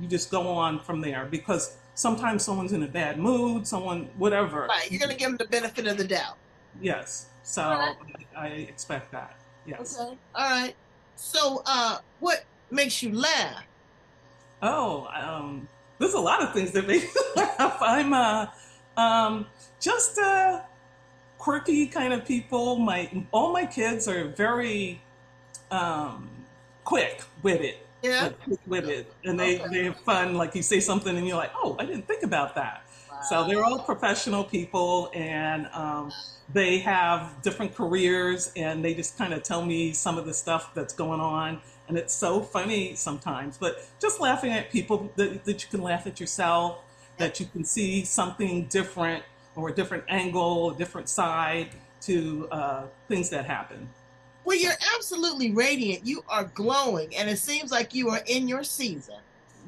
[0.00, 4.66] you just go on from there because sometimes someone's in a bad mood someone whatever.
[4.68, 6.36] Right you're going to give them the benefit of the doubt.
[6.80, 7.94] Yes so right.
[8.36, 9.36] I expect that.
[9.66, 9.98] Yes.
[10.00, 10.18] Okay.
[10.34, 10.74] All right.
[11.14, 13.62] So, uh, what makes you laugh?
[14.62, 17.78] Oh, um, there's a lot of things that make me laugh.
[17.80, 18.46] I'm uh,
[18.96, 19.46] um,
[19.80, 20.64] just a
[21.38, 22.76] quirky kind of people.
[22.76, 25.00] My all my kids are very
[25.70, 26.28] um,
[26.84, 27.86] quick with it.
[28.02, 28.30] Yeah.
[28.66, 29.68] with it, and they okay.
[29.70, 30.34] they have fun.
[30.34, 32.85] Like you say something, and you're like, "Oh, I didn't think about that."
[33.28, 36.12] So they're all professional people, and um,
[36.52, 40.72] they have different careers and they just kind of tell me some of the stuff
[40.74, 41.60] that's going on.
[41.88, 46.06] And it's so funny sometimes but just laughing at people that, that you can laugh
[46.06, 46.78] at yourself
[47.16, 49.22] that you can see something different
[49.54, 51.70] or a different angle a different side
[52.02, 53.88] to uh, things that happen.
[54.44, 56.06] Well you're absolutely radiant.
[56.06, 59.18] You are glowing and it seems like you are in your season.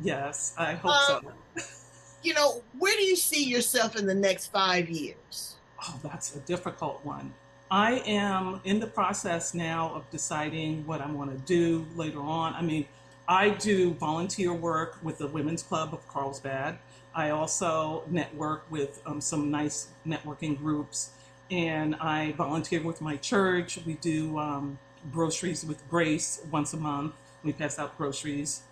[0.03, 1.65] Yes i hope um, so
[2.23, 6.41] you know where do you see yourself in the next five years Oh, that's a
[6.41, 7.33] difficult one.
[7.71, 12.55] I am in the process now of deciding what I want to do later on.
[12.55, 12.87] I mean,
[13.29, 16.79] I do volunteer work with the Women's Club of Carlsbad.
[17.15, 21.11] I also network with um, some nice networking groups,
[21.51, 23.79] and I volunteer with my church.
[23.87, 24.79] We do um,
[25.13, 27.15] groceries with Grace once a month.
[27.43, 28.63] We pass out groceries.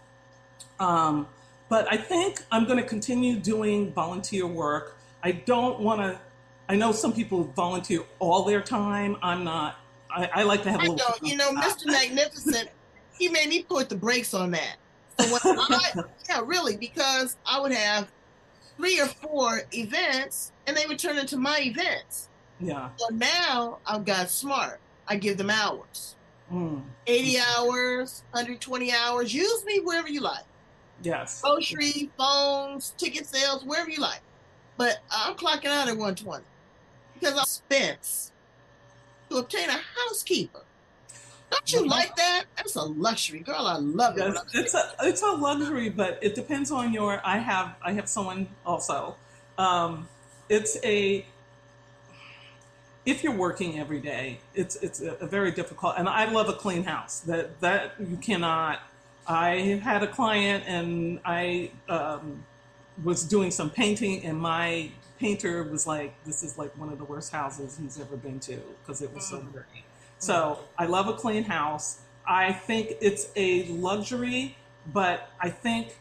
[0.81, 1.29] Um,
[1.69, 6.21] but I think I'm going to continue doing volunteer work I don't want to.
[6.69, 9.17] I know some people volunteer all their time.
[9.23, 9.81] I'm not.
[10.09, 10.99] I, I like to have a I little.
[10.99, 11.23] don't.
[11.23, 11.87] You know, Mr.
[11.87, 12.71] Magnificent,
[13.19, 14.77] he made me put the brakes on that.
[15.19, 18.07] So I, yeah, really, because I would have
[18.77, 22.29] three or four events, and they would turn into my events.
[22.61, 22.91] Yeah.
[22.97, 24.79] So now I've got smart.
[25.09, 26.15] I give them hours.
[26.53, 26.83] Mm.
[27.09, 29.35] 80 hours, 120 hours.
[29.35, 30.45] Use me wherever you like.
[31.03, 31.41] Yes.
[31.43, 34.21] Grocery, phones, ticket sales, wherever you like.
[34.77, 36.45] But I'm clocking out at 120
[37.15, 38.31] because I spent
[39.31, 40.63] to obtain a housekeeper.
[41.51, 42.45] Don't you like that?
[42.57, 43.67] That's a luxury, girl.
[43.67, 44.21] I love it.
[44.21, 47.21] Yes, it's a it's a luxury, but it depends on your.
[47.25, 49.17] I have I have someone also.
[49.57, 50.09] Um,
[50.49, 51.25] it's a
[53.05, 55.95] if you're working every day, it's it's a, a very difficult.
[55.97, 57.21] And I love a clean house.
[57.21, 58.81] That that you cannot.
[59.29, 62.45] I had a client and I um,
[63.03, 67.05] was doing some painting, and my painter was like, "This is like one of the
[67.05, 69.85] worst houses he's ever been to because it was so dirty."
[70.19, 71.99] So I love a clean house.
[72.27, 74.57] I think it's a luxury,
[74.93, 75.99] but I think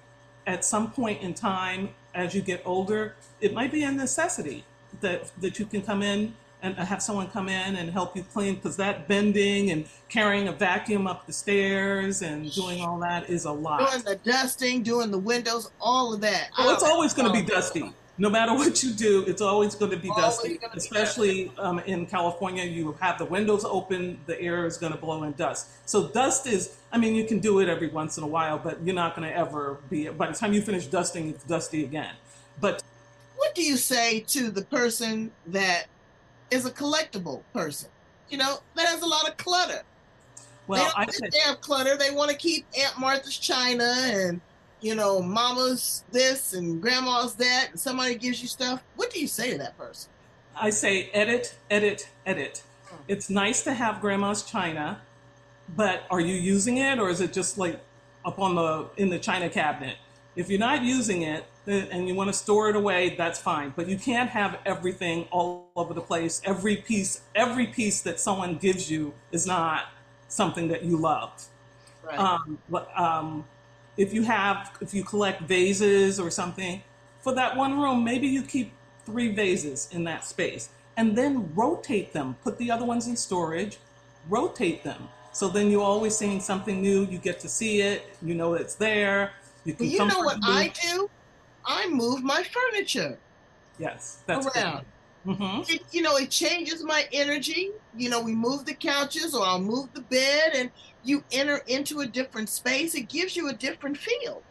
[0.48, 4.64] at some point in time, as you get older, it might be a necessity
[5.02, 6.36] that that you can come in
[6.66, 10.52] and have someone come in and help you clean because that bending and carrying a
[10.52, 13.92] vacuum up the stairs and doing all that is a lot.
[13.92, 16.50] Doing the dusting, doing the windows, all of that.
[16.58, 17.94] Well, it's always going to be oh, dusty.
[18.18, 20.58] No matter what you do, it's always going to be Always dusty.
[20.58, 24.94] gonna be Especially um, in California, you have the windows open, the air is going
[24.94, 25.68] to blow in dust.
[25.86, 28.82] So dust is, I mean, you can do it every once in a while, but
[28.86, 30.08] you're not going to ever be.
[30.08, 32.14] By the time you finish dusting, it's dusty again.
[32.62, 32.82] But
[33.36, 35.88] What do you say to the person that
[36.52, 37.90] is a collectible person?
[38.30, 39.84] You know, that has a lot of clutter.
[40.68, 41.98] well, they I said, they have clutter.
[41.98, 44.42] They want to keep Aunt Martha's china and
[44.82, 48.84] you know, mama's this and grandma's that, and somebody gives you stuff.
[48.96, 50.12] What do you say to that person?
[50.56, 52.62] I say edit, edit, edit.
[52.86, 52.98] Hmm.
[53.08, 55.02] It's nice to have grandma's china,
[55.76, 57.80] but are you using it or is it just like
[58.26, 59.98] up on the in the china cabinet?
[60.36, 63.74] If you're not using it and you want to store it away, that's fine.
[63.76, 66.42] But you can't have everything all over the place.
[66.44, 69.86] Every piece, every piece that someone gives you is not
[70.28, 71.46] something that you love.
[72.04, 72.20] Right.
[72.20, 73.46] Um, but, um,
[73.98, 76.84] if you have, if you collect vases or something,
[77.22, 78.74] for that one room, maybe you keep
[79.06, 82.36] three vases in that space and then rotate them.
[82.44, 83.78] Put the other ones in storage,
[84.30, 85.08] rotate them.
[85.32, 87.06] So then you're always seeing something new.
[87.06, 88.16] You get to see it.
[88.22, 89.32] You know it's there.
[89.66, 91.10] You Well, you know what I do?
[91.66, 93.20] I move my furniture
[93.78, 94.86] Yes, that's around.
[95.26, 97.72] hmm It, you know, it changes my energy.
[97.96, 100.72] You know, we move the couches or I'll move the bed and
[101.04, 102.96] you enter into a different space.
[102.96, 104.44] It gives you a different feel.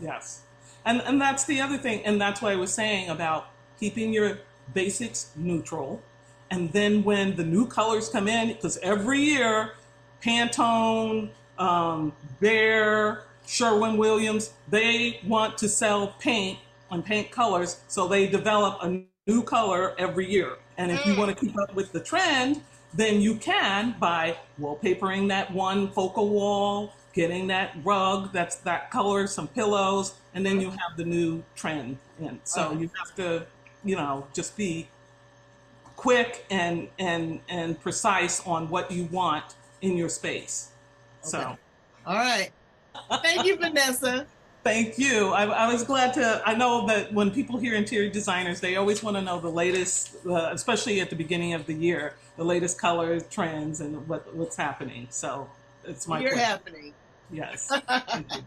[0.00, 0.42] Yes.
[0.84, 4.38] And and that's the other thing, and that's what I was saying about keeping your
[4.74, 6.02] basics neutral.
[6.50, 9.74] And then when the new colors come in, because every year,
[10.22, 16.58] Pantone, um, Behr, Sherwin Williams, they want to sell paint
[16.90, 20.56] and paint colors, so they develop a new color every year.
[20.78, 21.18] And if you Mm.
[21.18, 22.62] want to keep up with the trend,
[22.94, 29.26] then you can by wallpapering that one focal wall, getting that rug that's that color,
[29.26, 32.40] some pillows, and then you have the new trend in.
[32.44, 33.46] So you have to,
[33.84, 34.88] you know, just be
[35.96, 40.70] quick and and and precise on what you want in your space.
[41.22, 41.56] So
[42.04, 42.50] All right.
[43.22, 44.26] Thank you, Vanessa.
[44.64, 45.32] Thank you.
[45.32, 46.40] I, I was glad to.
[46.46, 50.14] I know that when people hear interior designers, they always want to know the latest,
[50.24, 54.56] uh, especially at the beginning of the year, the latest color trends and what what's
[54.56, 55.08] happening.
[55.10, 55.48] So
[55.84, 56.44] it's my You're pleasure.
[56.44, 56.94] happening.
[57.32, 57.66] Yes.
[57.88, 58.42] Thank you.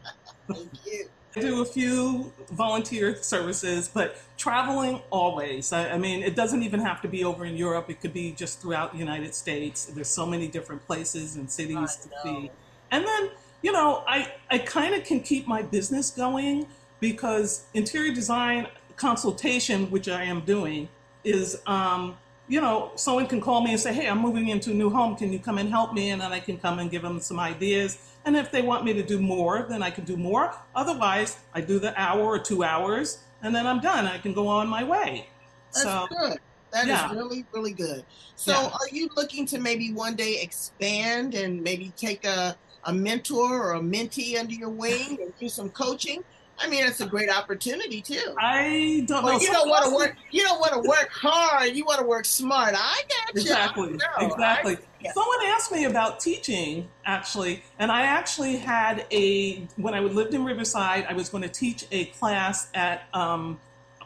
[0.48, 1.10] Thank you.
[1.36, 5.74] I do a few volunteer services, but traveling always.
[5.74, 7.90] I, I mean, it doesn't even have to be over in Europe.
[7.90, 9.84] It could be just throughout the United States.
[9.86, 12.52] There's so many different places and cities to see.
[12.90, 13.32] And then,
[13.66, 16.68] you know, I, I kind of can keep my business going
[17.00, 20.88] because interior design consultation, which I am doing,
[21.24, 22.16] is, um,
[22.48, 25.16] you know, someone can call me and say, hey, I'm moving into a new home.
[25.16, 26.12] Can you come and help me?
[26.12, 27.98] And then I can come and give them some ideas.
[28.26, 30.54] And if they want me to do more, then I can do more.
[30.76, 34.06] Otherwise, I do the hour or two hours and then I'm done.
[34.06, 35.28] I can go on my way.
[35.74, 36.38] That's so, good.
[36.72, 37.12] That is yeah.
[37.14, 38.06] really, really good.
[38.36, 38.68] So, Yeah.
[38.68, 43.74] are you looking to maybe one day expand and maybe take a, a mentor or
[43.74, 46.24] a mentee under your wing and do some coaching?
[46.58, 48.34] I mean, it's a great opportunity too.
[48.40, 49.38] I don't know.
[49.38, 50.16] You don't want to work.
[50.32, 51.76] You don't want to work hard.
[51.76, 52.74] You want to work smart.
[52.78, 53.42] I got you.
[53.42, 54.00] Exactly.
[54.20, 54.78] Exactly.
[55.02, 55.12] Yeah.
[55.12, 60.46] Someone asked me about teaching, actually, and I actually had a when I lived in
[60.46, 63.60] Riverside, I was going to teach a class at um,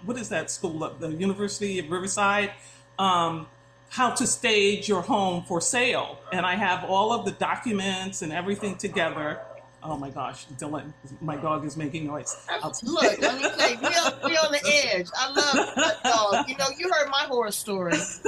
[0.06, 0.80] what is that school?
[1.00, 2.52] The University of Riverside.
[2.98, 3.48] Um,
[3.90, 6.20] how to stage your home for sale.
[6.32, 9.42] And I have all of the documents and everything together.
[9.82, 12.36] Oh my gosh, Dylan, my dog is making noise.
[12.84, 14.60] Look, let me say, we on, the
[14.94, 15.08] edge.
[15.18, 16.50] I love that dog.
[16.50, 17.94] You know, you heard my horror story.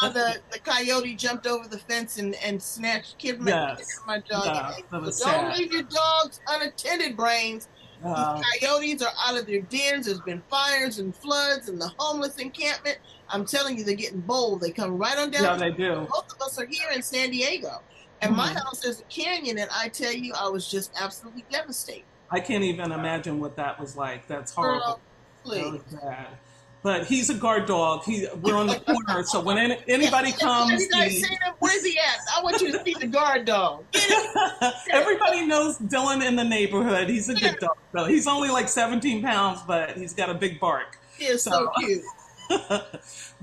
[0.00, 3.98] How the, the coyote jumped over the fence and, and snatched kid my, yes.
[4.06, 4.44] my dog.
[4.44, 5.56] Yeah, don't sad.
[5.56, 7.68] leave your dogs unattended, brains.
[8.02, 10.06] Uh, coyotes are out of their dens.
[10.06, 12.98] There's been fires and floods and the homeless encampment.
[13.28, 14.60] I'm telling you, they're getting bold.
[14.60, 15.42] They come right on down.
[15.42, 16.06] Yeah, they do.
[16.10, 17.82] Both of us are here in San Diego.
[18.20, 18.38] And mm-hmm.
[18.38, 22.04] my house is a canyon, and I tell you, I was just absolutely devastated.
[22.30, 24.26] I can't even imagine what that was like.
[24.26, 24.84] That's horrible.
[24.86, 25.00] Girl,
[25.44, 25.80] please.
[26.02, 26.38] That
[26.84, 28.04] but he's a guard dog.
[28.04, 31.24] He, we're on the corner, so when any, anybody comes, he,
[31.58, 32.18] where's he at?
[32.36, 33.84] I want you to see the guard dog.
[34.92, 37.08] Everybody knows Dylan in the neighborhood.
[37.08, 38.04] He's a good dog, though.
[38.04, 40.98] He's only like 17 pounds, but he's got a big bark.
[41.16, 42.02] He is so, so cute.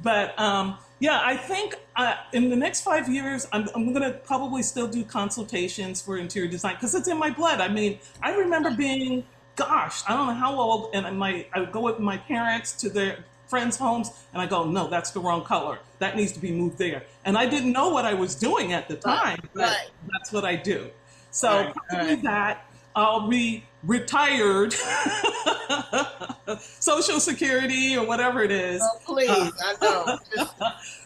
[0.04, 4.20] but um, yeah, I think uh, in the next five years, I'm, I'm going to
[4.20, 7.60] probably still do consultations for interior design because it's in my blood.
[7.60, 9.24] I mean, I remember being,
[9.56, 12.90] gosh, I don't know how old, and my I would go with my parents to
[12.90, 15.80] their friends' homes, and I go, no, that's the wrong color.
[16.00, 17.04] That needs to be moved there.
[17.26, 19.50] And I didn't know what I was doing at the time, right.
[19.54, 19.90] but right.
[20.10, 20.90] that's what I do.
[21.32, 21.76] So right.
[21.90, 22.66] probably that.
[22.96, 24.74] I'll be retired
[26.60, 30.54] social security or whatever it is oh, please uh, i know Just,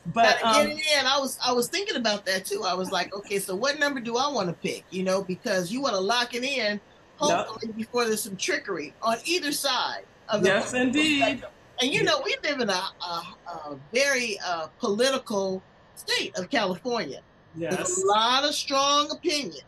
[0.07, 2.91] but um, get it in i was i was thinking about that too i was
[2.91, 5.93] like okay so what number do i want to pick you know because you want
[5.93, 6.81] to lock it in
[7.17, 7.75] hopefully yep.
[7.75, 11.43] before there's some trickery on either side of the yes indeed
[11.81, 15.61] and you know we live in a, a, a very uh, political
[15.95, 17.21] state of california
[17.55, 17.75] yes.
[17.75, 19.63] there's a lot of strong opinion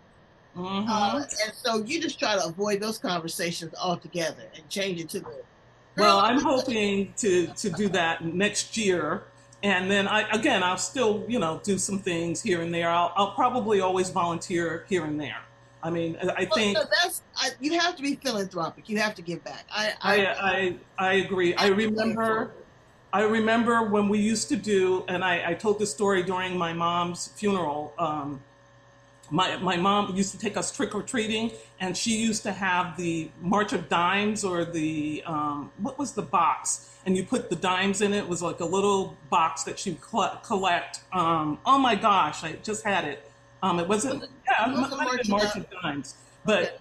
[0.57, 0.89] Mm-hmm.
[0.89, 5.19] Uh, and so you just try to avoid those conversations altogether and change it to
[5.19, 5.43] the.
[5.95, 9.23] Well, I'm hoping to to do that next year,
[9.61, 12.89] and then I again I'll still you know do some things here and there.
[12.89, 15.37] I'll, I'll probably always volunteer here and there.
[15.83, 18.89] I mean, I think well, no, that's I, you have to be philanthropic.
[18.89, 19.65] You have to give back.
[19.71, 21.55] I I I, I agree.
[21.55, 22.51] I remember.
[23.13, 26.73] I remember when we used to do, and I, I told this story during my
[26.73, 27.93] mom's funeral.
[27.97, 28.41] Um,
[29.29, 32.97] my, my mom used to take us trick or treating, and she used to have
[32.97, 37.55] the March of Dimes or the um, what was the box, and you put the
[37.55, 38.19] dimes in it.
[38.19, 41.01] it was like a little box that she would collect.
[41.13, 43.29] Um, oh my gosh, I just had it.
[43.63, 46.15] Um, it wasn't yeah, it have been March of Dimes,
[46.45, 46.75] but okay.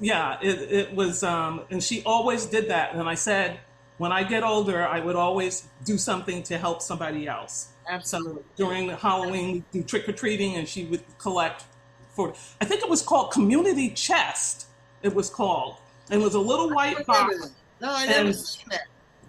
[0.00, 1.22] yeah, it, it was.
[1.22, 3.58] Um, and she always did that, and I said
[3.98, 7.68] when I get older, I would always do something to help somebody else.
[7.88, 8.42] Absolutely.
[8.56, 11.64] So during Halloween, do trick or treating, and she would collect
[12.12, 14.66] for I think it was called Community Chest.
[15.02, 15.76] It was called.
[16.10, 17.52] And it was a little white box.
[17.80, 18.82] No, I never and, seen that.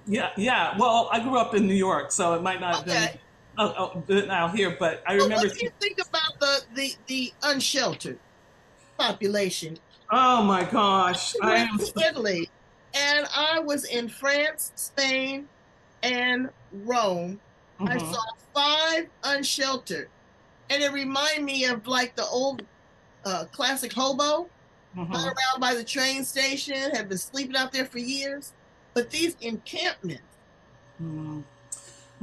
[0.05, 0.77] Yeah, yeah.
[0.77, 2.91] Well, I grew up in New York, so it might not okay.
[2.91, 3.19] have been
[3.57, 5.47] oh, oh, out here, but I well, remember.
[5.47, 8.19] What do you think about the the, the unsheltered
[8.97, 9.77] population?
[10.11, 11.33] Oh my gosh!
[11.41, 12.49] I, I am Italy,
[12.93, 15.47] and I was in France, Spain,
[16.03, 16.49] and
[16.83, 17.39] Rome.
[17.79, 17.87] Mm-hmm.
[17.87, 20.09] I saw five unsheltered,
[20.69, 22.63] and it reminded me of like the old
[23.25, 24.49] uh, classic hobo,
[24.95, 25.13] mm-hmm.
[25.13, 28.53] around by the train station, have been sleeping out there for years.
[28.93, 30.21] But these encampments.
[31.01, 31.43] Mm.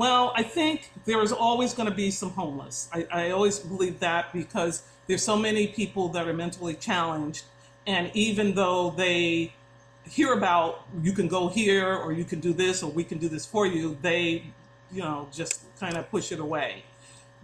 [0.00, 2.88] Well, I think there is always going to be some homeless.
[2.90, 7.44] I, I always believe that because there's so many people that are mentally challenged,
[7.86, 9.52] and even though they
[10.08, 13.28] hear about you can go here or you can do this or we can do
[13.28, 14.44] this for you, they,
[14.90, 16.82] you know, just kind of push it away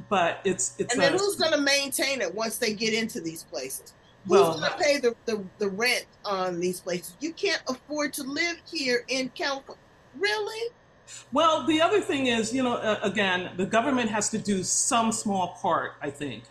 [0.09, 0.92] but it's it's.
[0.95, 3.92] And then a, who's going to maintain it once they get into these places?
[4.25, 7.14] Who's well, going to pay the, the the rent on these places?
[7.21, 9.83] You can't afford to live here in California,
[10.19, 10.73] really.
[11.33, 15.12] Well, the other thing is, you know, uh, again, the government has to do some
[15.12, 15.95] small part.
[16.01, 16.45] I think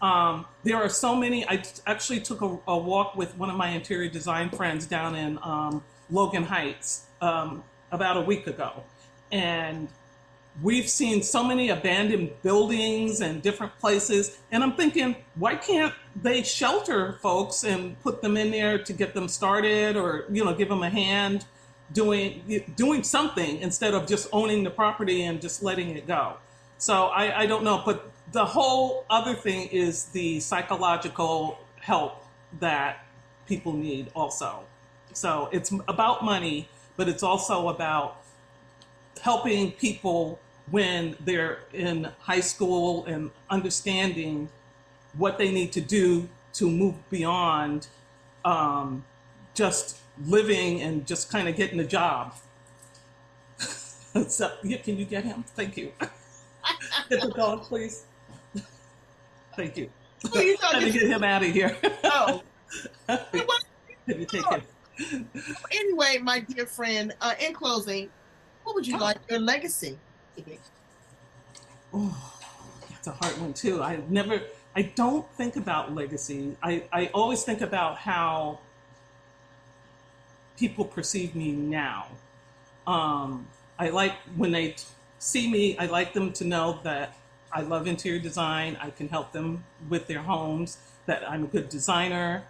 [0.00, 1.46] um, there are so many.
[1.48, 5.38] I actually took a, a, walk with one of my interior design friends down in
[5.42, 8.82] um, Logan Heights um, about a week ago,
[9.30, 9.88] and
[10.60, 16.42] we've seen so many abandoned buildings and different places and i'm thinking why can't they
[16.42, 20.68] shelter folks and put them in there to get them started or you know give
[20.68, 21.46] them a hand
[21.92, 26.36] doing doing something instead of just owning the property and just letting it go.
[26.78, 32.24] So i, I don't know but the whole other thing is the psychological help
[32.60, 33.04] that
[33.46, 34.64] people need also.
[35.12, 38.22] So it's about money but it's also about
[39.20, 40.38] helping people
[40.70, 44.48] when they're in high school and understanding
[45.16, 47.86] what they need to do to move beyond
[48.44, 49.04] um,
[49.54, 52.34] just living and just kind of getting a job.
[53.58, 55.44] so, yeah, can you get him?
[55.54, 55.92] Thank you.
[57.08, 58.04] get the dog, please.
[59.56, 59.90] Thank you.
[60.22, 61.76] Who are you Trying talking to get him out of here.
[62.04, 62.42] Oh.
[63.08, 65.28] Can you take him?
[65.70, 68.08] Anyway, my dear friend, uh, in closing,
[68.64, 69.98] what would you like your legacy
[70.36, 70.58] to be?
[71.92, 72.32] Oh,
[72.88, 73.82] that's a hard one too.
[73.82, 74.40] I never,
[74.76, 76.56] I don't think about legacy.
[76.62, 78.60] I, I always think about how
[80.58, 82.06] people perceive me now.
[82.86, 83.48] Um,
[83.78, 84.76] I like when they
[85.18, 87.16] see me, I like them to know that
[87.52, 88.76] I love interior design.
[88.80, 92.44] I can help them with their homes, that I'm a good designer,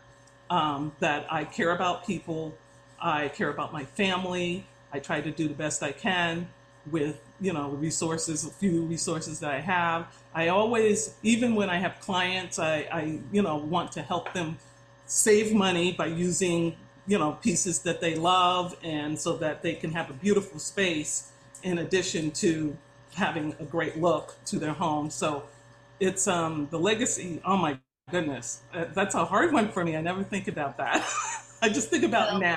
[0.50, 2.54] um, that I care about people,
[3.00, 4.66] I care about my family.
[4.92, 6.48] I try to do the best I can
[6.90, 10.06] with you know resources, a few resources that I have.
[10.34, 14.58] I always, even when I have clients, I, I you know want to help them
[15.06, 16.76] save money by using
[17.06, 21.32] you know pieces that they love, and so that they can have a beautiful space
[21.62, 22.76] in addition to
[23.14, 25.10] having a great look to their home.
[25.10, 25.44] So
[26.00, 27.40] it's um the legacy.
[27.44, 27.78] Oh my
[28.10, 29.96] goodness, Uh, that's a hard one for me.
[29.96, 31.04] I never think about that.
[31.62, 32.56] I just think about Well, now.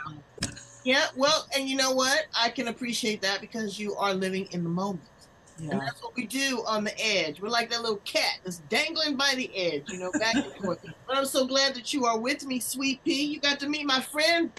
[0.84, 2.26] Yeah, well, and you know what?
[2.36, 5.10] I can appreciate that because you are living in the moment.
[5.58, 7.40] And that's what we do on the edge.
[7.40, 10.80] We're like that little cat that's dangling by the edge, you know, back and forth.
[11.08, 13.24] But I'm so glad that you are with me, Sweet Pea.
[13.24, 14.52] You got to meet my friend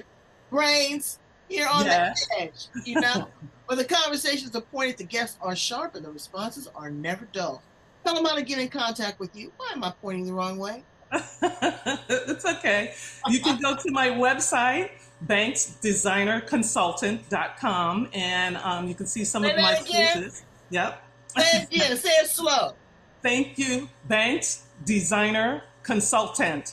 [0.50, 1.18] Brains
[1.48, 2.26] here on Yes.
[2.28, 3.28] the edge, you know.
[3.66, 7.60] Where the conversations are pointed, the guests are sharp, and the responses are never dull.
[8.04, 9.50] Tell them how to get in contact with you.
[9.56, 10.84] Why am I pointing the wrong way?
[11.12, 12.94] it's okay.
[13.28, 14.90] You can go to my website,
[15.26, 20.22] banksdesignerconsultant.com, and um, you can see some Say of my again.
[20.22, 20.44] pieces.
[20.70, 21.02] Yep.
[21.28, 21.96] Say it again.
[21.96, 22.74] Say it slow.
[23.22, 26.72] Thank you, banksdesignerconsultant.com.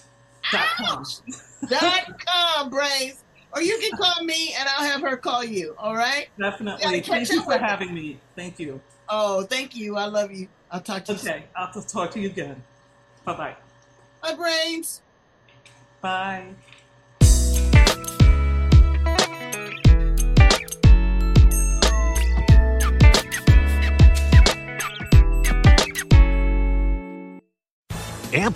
[0.54, 1.16] Ouch!
[1.70, 3.24] Dot com, dot com, Brains.
[3.54, 5.76] Or you can call me and I'll have her call you.
[5.78, 6.28] All right?
[6.38, 7.02] Definitely.
[7.02, 8.20] Thank you for having me.
[8.36, 8.82] Thank you.
[9.08, 9.96] Oh, thank you.
[9.96, 10.48] I love you.
[10.72, 11.20] I'll talk to you.
[11.20, 12.62] Okay, I'll talk to you again.
[13.26, 13.56] Bye-bye.
[14.22, 15.02] Bye, Brains.
[16.02, 16.48] Bye.